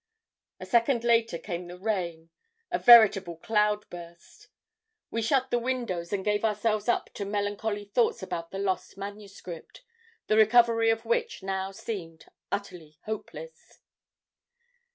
[0.59, 2.31] "A second later came the rain,
[2.71, 4.47] a veritable cloud burst.
[5.11, 9.83] We shut the windows and gave ourselves up to melancholy thoughts about the lost manuscript,
[10.25, 13.77] the recovery of which now seemed utterly hopeless.